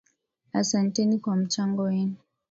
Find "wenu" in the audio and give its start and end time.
1.81-2.15